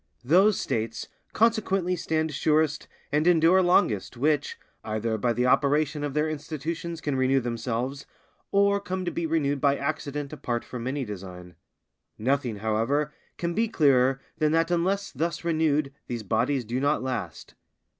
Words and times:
Those 0.23 0.59
States 0.59 1.07
consequently 1.31 1.95
stand 1.95 2.33
surest 2.33 2.87
and 3.11 3.27
endure 3.27 3.61
longest 3.61 4.17
which, 4.17 4.57
either 4.83 5.15
by 5.15 5.31
the 5.31 5.45
operation 5.45 6.03
of 6.03 6.15
their 6.15 6.27
institutions 6.27 7.01
can 7.01 7.15
renew 7.15 7.39
themselves, 7.39 8.07
or 8.51 8.79
come 8.79 9.05
to 9.05 9.11
be 9.11 9.27
renewed 9.27 9.61
by 9.61 9.77
accident 9.77 10.33
apart 10.33 10.65
from 10.65 10.87
any 10.87 11.05
design. 11.05 11.53
Nothing, 12.17 12.55
however, 12.55 13.13
can 13.37 13.53
be 13.53 13.67
clearer 13.67 14.19
than 14.39 14.53
that 14.53 14.71
unless 14.71 15.11
thus 15.11 15.43
renewed 15.43 15.93
these 16.07 16.23
bodies 16.23 16.65
do 16.65 16.79
not 16.79 17.03
last. 17.03 17.53